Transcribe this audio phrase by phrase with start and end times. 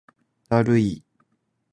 [0.49, 1.03] だるい